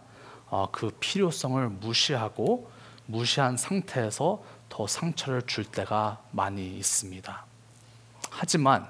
[0.51, 2.71] 어, 그 필요성을 무시하고
[3.07, 7.45] 무시한 상태에서 더 상처를 줄 때가 많이 있습니다.
[8.31, 8.87] 하지만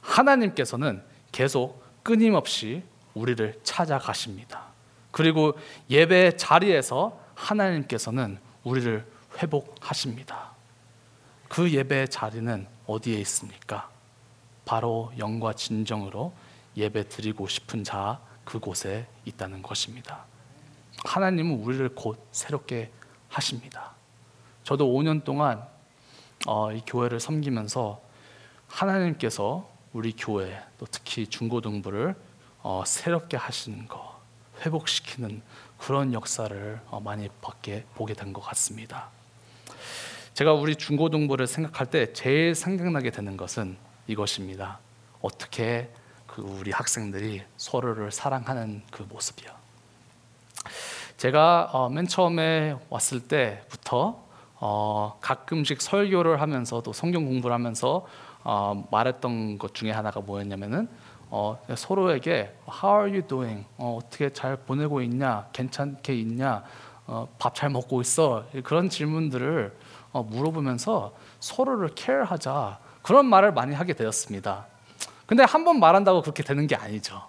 [0.00, 2.82] 하나님께서는 계속 끊임없이
[3.14, 4.64] 우리를 찾아가십니다.
[5.10, 5.58] 그리고
[5.90, 9.04] 예배 자리에서 하나님께서는 우리를
[9.38, 10.49] 회복하십니다.
[11.50, 13.90] 그 예배 자리는 어디에 있습니까?
[14.64, 16.32] 바로 영과 진정으로
[16.76, 20.26] 예배 드리고 싶은 자 그곳에 있다는 것입니다.
[21.04, 22.92] 하나님은 우리를 곧 새롭게
[23.28, 23.94] 하십니다.
[24.62, 25.66] 저도 5년 동안
[26.46, 28.00] 어, 이 교회를 섬기면서
[28.68, 32.14] 하나님께서 우리 교회 또 특히 중고등부를
[32.62, 34.20] 어, 새롭게 하시는 거
[34.64, 35.42] 회복시키는
[35.78, 39.08] 그런 역사를 어, 많이 받게 보게 된 것 같습니다.
[40.40, 43.76] 제가 우리 중고등부를 생각할 때 제일 생각나게 되는 것은
[44.06, 44.78] 이것입니다.
[45.20, 45.90] 어떻게
[46.26, 49.50] 그 우리 학생들이 서로를 사랑하는 그 모습이요.
[51.18, 54.24] 제가 어, 맨 처음에 왔을 때부터
[54.54, 58.06] 어, 가끔씩 설교를 하면서 또 성경 공부를 하면서
[58.42, 60.88] 어, 말했던 것 중에 하나가 뭐였냐면은
[61.28, 63.66] 어, 서로에게 How are you doing?
[63.76, 65.48] 어, 어떻게 잘 보내고 있냐?
[65.52, 66.64] 괜찮게 있냐?
[67.06, 68.46] 어, 밥 잘 먹고 있어?
[68.64, 74.66] 그런 질문들을 어, 물어보면서 서로를 케어하자 그런 말을 많이 하게 되었습니다.
[75.26, 77.22] 근데 한 번 말한다고 그렇게 되는 게 아니죠.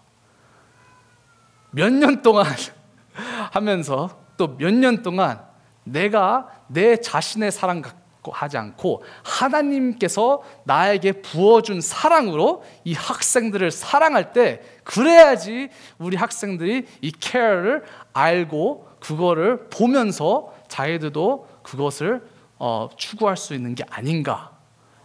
[1.72, 2.46] 몇 년 동안
[3.52, 5.42] 하면서 또 몇 년 동안
[5.84, 14.62] 내가 내 자신의 사랑 갖고 하지 않고 하나님께서 나에게 부어준 사랑으로 이 학생들을 사랑할 때
[14.84, 22.24] 그래야지 우리 학생들이 이 케어를 알고 그거를 보면서 자기들도 그것을
[22.64, 24.56] 어, 추구할 수 있는 게 아닌가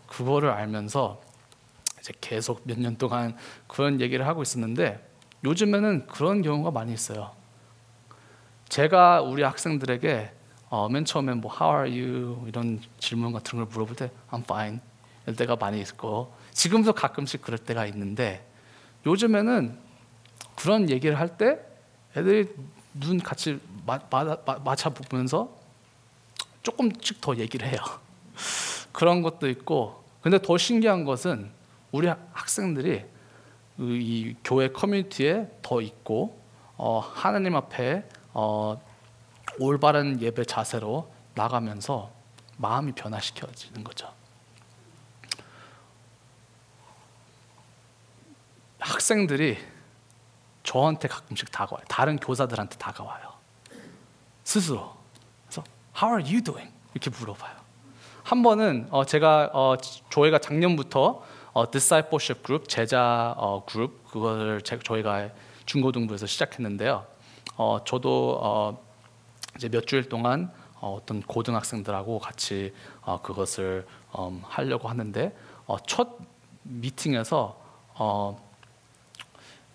[0.08, 1.22] 그거를 알면서
[1.98, 3.34] 이제 계속 몇 년 동안
[3.66, 5.02] 그런 얘기를 하고 있었는데
[5.42, 7.32] 요즘에는 그런 경우가 많이 있어요.
[8.68, 10.32] 제가 우리 학생들에게
[10.68, 14.80] 어, 맨 처음에 뭐 How are you 이런 질문 같은 걸 물어볼 때 I'm fine
[15.22, 18.46] 이럴 때가 많이 있고 지금도 가끔씩 그럴 때가 있는데
[19.06, 19.78] 요즘에는
[20.56, 21.58] 그런 얘기를 할 때
[22.14, 22.52] 애들이
[22.92, 25.55] 눈 같이 마, 마, 마, 맞춰 보면서
[26.66, 27.78] 조금씩 더 얘기를 해요.
[28.90, 31.48] 그런 것도 있고 근데 더 신기한 것은
[31.92, 33.04] 우리 학생들이
[33.78, 36.40] 이 교회 커뮤니티에 더 있고
[36.76, 38.82] 어, 하나님 앞에 어,
[39.60, 42.10] 올바른 예배 자세로 나가면서
[42.56, 44.12] 마음이 변화시켜지는 거죠.
[48.80, 49.58] 학생들이
[50.64, 51.84] 저한테 가끔씩 다가와요.
[51.88, 53.34] 다른 교사들한테 다가와요.
[54.42, 54.95] 스스로.
[56.00, 56.70] How are you doing?
[56.94, 57.56] 이렇게 물어봐요.
[58.22, 59.76] 한 번은 어, 제가 어,
[60.10, 65.30] 저희가 작년부터 어, discipleship 그룹 제자 어, 그룹 그거를 제, 저희가
[65.64, 67.06] 중고등부에서 시작했는데요.
[67.56, 68.84] 어, 저도 어,
[69.56, 73.86] 이제 몇 주일 동안 어, 어떤 고등학생들하고 같이 어, 그것을
[74.18, 75.34] 음, 하려고 하는데
[75.66, 76.18] 어, 첫
[76.62, 77.58] 미팅에서
[77.94, 78.45] 어,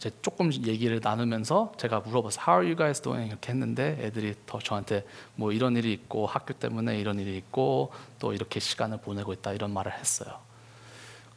[0.02, 2.44] 이제 조금 얘기를 나누면서 제가 물어봤어요.
[2.44, 3.30] How are you guys doing?
[3.30, 8.34] 이렇게 했는데 애들이 더 저한테 뭐 이런 일이 있고 학교 때문에 이런 일이 있고 또
[8.34, 10.40] 이렇게 시간을 보내고 있다 이런 말을 했어요.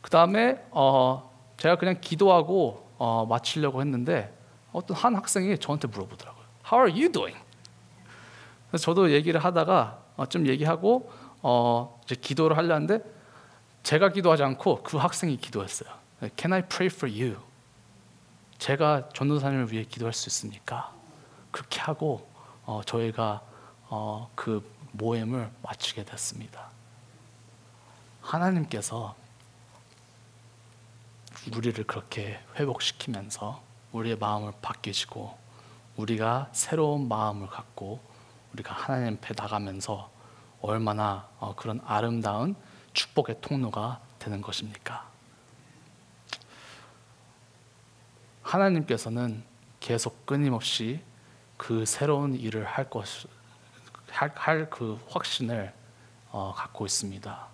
[0.00, 4.34] 그 다음에 어, 제가 그냥 기도하고 어, 마치려고 했는데
[4.72, 6.44] 어떤 한 학생이 저한테 물어보더라고요.
[6.72, 7.38] How are you doing?
[8.70, 13.00] 그래서 저도 얘기를 하다가 어, 좀 얘기하고 어, 이제 기도를 하려는데
[13.82, 15.90] 제가 기도하지 않고 그 학생이 기도했어요.
[16.38, 17.36] Can I pray for you?
[18.58, 20.92] 제가 전도사님을 위해 기도할 수 있습니까?
[21.50, 22.28] 그렇게 하고
[22.64, 23.42] 어, 저희가
[23.88, 26.68] 어, 그 모임을 마치게 됐습니다.
[28.20, 29.14] 하나님께서
[31.54, 33.62] 우리를 그렇게 회복시키면서
[33.92, 35.36] 우리의 마음을 바뀌시고
[35.96, 38.00] 우리가 새로운 마음을 갖고
[38.52, 40.10] 우리가 하나님 앞에 나가면서
[40.60, 42.56] 얼마나 어, 그런 아름다운
[42.94, 45.13] 축복의 통로가 되는 것입니까?
[48.54, 49.42] 하나님께서는
[49.80, 51.00] 계속 끊임없이
[51.56, 53.04] 그 새로운 일을 할 것,
[54.10, 55.72] 할 그 확신을
[56.30, 57.46] 어, 갖고 있습니다.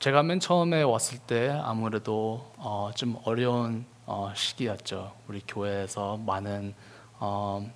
[0.00, 5.12] 제가 맨 처음에 왔을 때 아무래도 어, 좀 어려운 어, 시기였죠.
[5.28, 6.74] 우리 교회에서 많은
[7.20, 7.72] 어,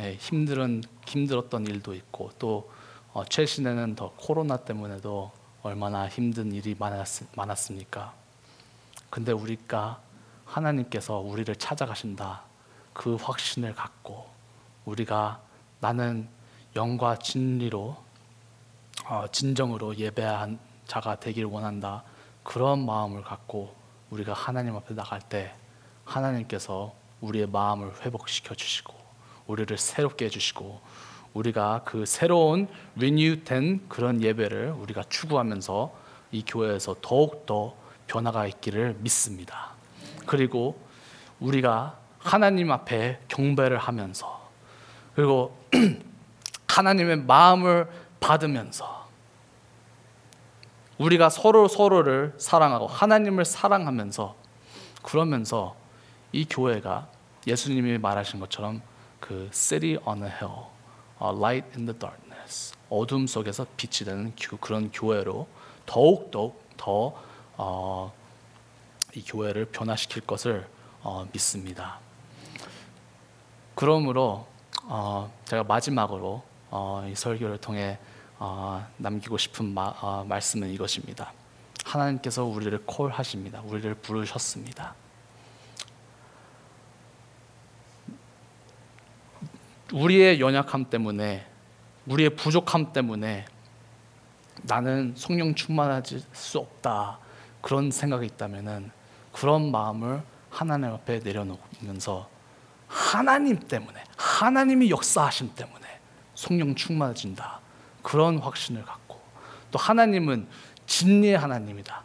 [0.00, 2.70] 예, 힘들은 힘들었던 일도 있고 또
[3.12, 5.30] 어, 최신에는 더 코로나 때문에도
[5.62, 8.21] 얼마나 힘든 일이 많았, 많았습니까?
[9.12, 10.00] 근데 우리가
[10.46, 12.44] 하나님께서 우리를 찾아가신다.
[12.94, 14.26] 그 확신을 갖고
[14.86, 15.38] 우리가
[15.80, 16.30] 나는
[16.76, 17.98] 영과 진리로
[19.04, 22.04] 어, 진정으로 예배한 자가 되길 원한다.
[22.42, 23.74] 그런 마음을 갖고
[24.08, 25.52] 우리가 하나님 앞에 나갈 때
[26.06, 28.94] 하나님께서 우리의 마음을 회복시켜 주시고
[29.46, 30.80] 우리를 새롭게 해 주시고
[31.34, 35.94] 우리가 그 새로운 리뉴된 그런 예배를 우리가 추구하면서
[36.30, 39.70] 이 교회에서 더욱 더 변화가 있기를 믿습니다.
[40.26, 40.78] 그리고
[41.40, 44.48] 우리가 하나님 앞에 경배를 하면서
[45.14, 45.56] 그리고
[46.68, 47.88] 하나님의 마음을
[48.20, 49.02] 받으면서
[50.98, 54.36] 우리가 서로 서로를 사랑하고 하나님을 사랑하면서
[55.02, 55.74] 그러면서
[56.30, 57.08] 이 교회가
[57.46, 58.80] 예수님이 말하신 것처럼
[59.18, 60.66] 그 city on a hill,
[61.20, 65.48] a light in the darkness, 어둠 속에서 빛이 되는 교- 그런 교회로
[65.86, 67.14] 더욱 더욱 더
[67.56, 68.12] 어,
[69.14, 70.66] 이 교회를 변화시킬 것을
[71.02, 71.98] 어, 믿습니다.
[73.74, 74.46] 그러므로
[74.84, 77.98] 어, 제가 마지막으로 어, 이 설교를 통해
[78.38, 81.32] 어, 남기고 싶은 마, 어, 말씀은 이것입니다.
[81.84, 83.60] 하나님께서 우리를 콜하십니다.
[83.62, 84.94] 우리를 부르셨습니다.
[89.92, 91.46] 우리의 연약함 때문에
[92.06, 93.44] 우리의 부족함 때문에
[94.62, 97.18] 나는 성령 충만하지 수 없다
[97.62, 98.90] 그런 생각이 있다면은
[99.32, 102.28] 그런 마음을 하나님 앞에 내려놓으면서
[102.86, 105.86] 하나님 때문에 하나님이 역사하심 때문에
[106.34, 107.60] 성령 충만해진다
[108.02, 109.18] 그런 확신을 갖고
[109.70, 110.46] 또 하나님은
[110.86, 112.02] 진리의 하나님이다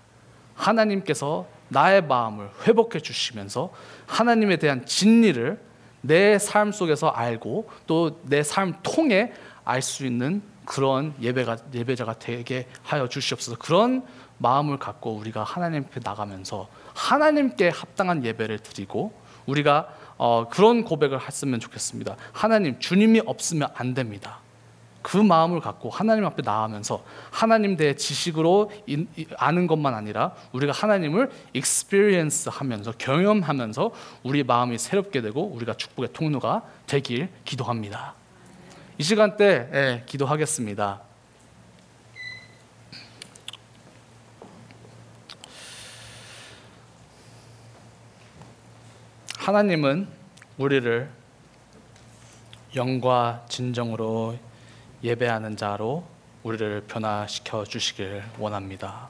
[0.56, 3.74] 하나님께서 나의 마음을 회복해 주시면서
[4.06, 5.68] 하나님에 대한 진리를
[6.02, 9.34] 내 삶 속에서 알고 또 내 삶 통해
[9.66, 13.58] 알 수 있는 그런 예배가 예배자가 되게 하여 주시옵소서.
[13.58, 14.06] 그런
[14.40, 19.14] 마음을 갖고 우리가 하나님 앞에 나가면서 하나님께 합당한 예배를 드리고
[19.46, 22.16] 우리가 어, 그런 고백을 했으면 좋겠습니다.
[22.34, 24.40] 하나님 주님이 없으면 안 됩니다.
[25.04, 30.74] 그 마음을 갖고 하나님 앞에 나가면서 하나님 대해 지식으로 인- 이- 아는 것만 아니라 우리가
[30.74, 33.92] 하나님을 experience 하면서 경험하면서
[34.24, 38.16] 우리 마음이 새롭게 되고 우리가 축복의 통로가 되길 기도합니다.
[38.98, 41.02] 이 시간 때 예, 기도하겠습니다.
[49.48, 50.10] 하나님은
[50.58, 51.10] 우리를
[52.76, 54.36] 영과 진정으로
[55.02, 56.04] 예배하는 자로
[56.44, 59.08] 우리를 변화시켜 주시길 원합니다.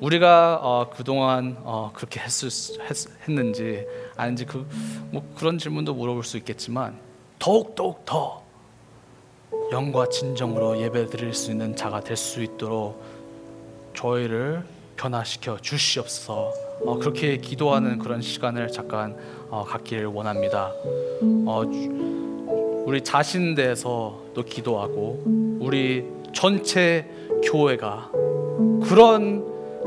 [0.00, 2.28] 우리가 어, 그동안 어, 그렇게 했,
[3.28, 3.86] 는지
[4.16, 4.68] 아닌지 그,
[5.12, 6.98] 뭐 그런 질문도 물어볼 수 있겠지만
[7.38, 8.42] 더욱 더욱 더
[9.70, 13.00] 영과 진정으로 예배 드릴 수 있는 자가 될 수 있도록
[13.94, 16.69] 저희를 변화시켜 주시옵소서.
[16.84, 19.16] 어, 그렇게 기도하는 그런 시간을 잠깐
[19.50, 20.72] 어, 갖기를 원합니다.
[21.46, 25.22] 어, 주- 우리 자신 대해서도 기도하고
[25.60, 27.06] 우리 전체
[27.44, 28.10] 교회가
[28.88, 29.44] 그런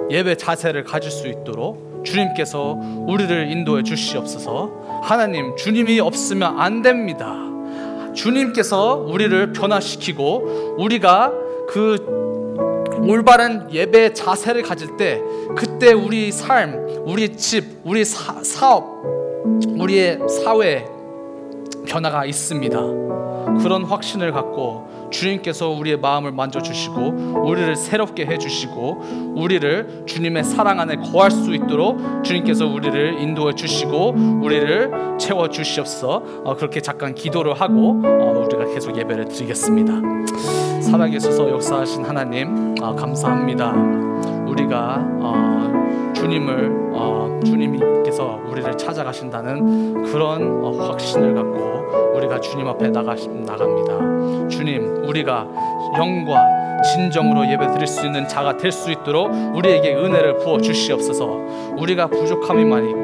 [0.10, 2.74] 예배 자세를 가질 수 있도록 주님께서
[3.08, 5.02] 우리를 인도해 주시옵소서.
[5.04, 7.36] 하나님, 주님이 없으면 안 됩니다.
[8.14, 11.32] 주님께서 우리를 변화시키고 우리가
[11.68, 12.23] 그
[13.08, 15.22] 올바른 예배 자세를 가질 때
[15.56, 19.04] 그때 우리 삶, 우리 집, 우리 사, 사업,
[19.78, 20.86] 우리의 사회
[21.86, 22.80] 변화가 있습니다.
[23.62, 31.32] 그런 확신을 갖고 주님께서 우리의 마음을 만져주시고 우리를 새롭게 해주시고 우리를 주님의 사랑 안에 거할
[31.32, 38.46] 수 있도록 주님께서 우리를 인도해 주시고 우리를 채워 주시옵소서 어, 그렇게 잠깐 기도를 하고 어,
[38.46, 39.94] 우리가 계속 예배를 드리겠습니다.
[40.82, 43.72] 살아계셔서 역사하신 하나님 아, 감사합니다.
[44.48, 52.03] 우리가 어, 주님을 어, 주님께서 우리를 찾아가신다는 그런 어, 확신을 갖고
[52.44, 54.48] 주님 앞에 나가 나갑니다.
[54.50, 55.48] 주님, 우리가
[55.98, 56.46] 영과
[56.94, 61.26] 진정으로 예배 드릴 수 있는 자가 될 수 있도록 우리에게 은혜를 부어 주시옵소서.
[61.78, 63.03] 우리가 부족함이 많이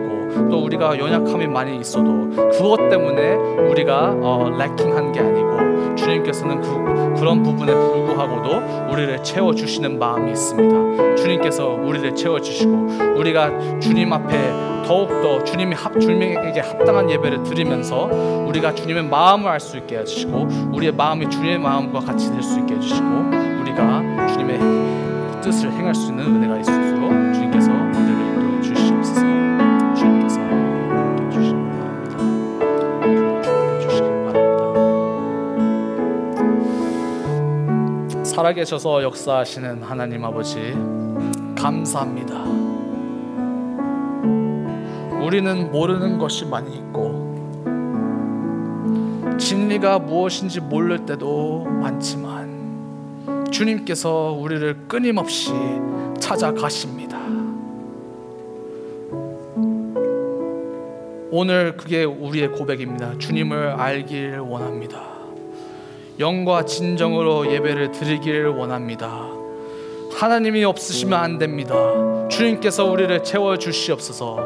[0.50, 3.36] 또 우리가 연약함이 많이 있어도 그것 때문에
[3.70, 11.16] 우리가 어, 래킹한 게 아니고 주님께서는 그, 그런 부분에 불구하고도 우리를 채워 주시는 마음이 있습니다.
[11.16, 18.10] 주님께서 우리를 채워 주시고 우리가 주님 앞에 더욱 더 주님이 합 주님에게 합당한 예배를 드리면서
[18.48, 22.76] 우리가 주님의 마음을 알 수 있게 해주시고 우리의 마음이 주님의 마음과 같이 될 수 있게
[22.76, 23.08] 해주시고
[23.62, 24.60] 우리가 주님의
[25.42, 26.72] 뜻을 행할 수 있는 은혜가 주
[38.40, 40.72] 살아계셔서 역사하시는 하나님 아버지
[41.58, 42.42] 감사합니다.
[45.22, 47.28] 우리는 모르는 것이 많이 있고
[49.38, 55.52] 진리가 무엇인지 모를 때도 많지만 주님께서 우리를 끊임없이
[56.22, 57.20] 찾아가십니다.
[61.30, 63.18] 오늘 그게 우리의 고백입니다.
[63.18, 65.09] 주님을 알길 원합니다.
[66.20, 69.10] 영과 진정으로 예배를 드리길 원합니다.
[70.12, 71.74] 하나님이 없으시면 안 됩니다.
[72.30, 74.38] 주님께서 우리를 채워 주시옵소서.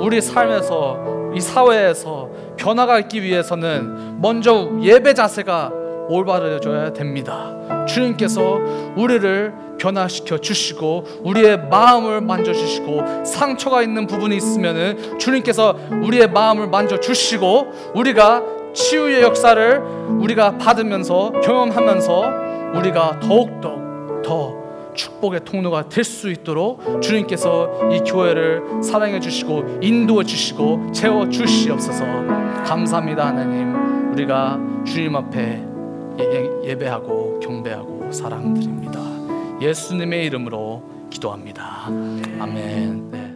[0.00, 5.70] 우리 삶에서 이 사회에서 변화가 있기 위해서는 먼저 예배 자세가
[6.08, 7.54] 올바르져야 됩니다.
[7.86, 8.58] 주님께서
[8.96, 16.98] 우리를 변화시켜 주시고 우리의 마음을 만져 주시고 상처가 있는 부분이 있으면은 주님께서 우리의 마음을 만져
[16.98, 19.80] 주시고 우리가 치유의 역사를
[20.20, 22.22] 우리가 받으면서 경험하면서
[22.76, 23.76] 우리가 더욱더
[24.24, 24.54] 더
[24.94, 32.04] 축복의 통로가 될 수 있도록 주님께서 이 교회를 사랑해 주시고 인도해 주시고 채워 주시옵소서.
[32.64, 34.12] 감사합니다 하나님.
[34.12, 35.62] 우리가 주님 앞에
[36.20, 39.00] 예- 예배하고 경배하고 사랑드립니다.
[39.60, 41.86] 예수님의 이름으로 기도합니다.
[42.40, 43.10] 아멘.
[43.10, 43.27] 네.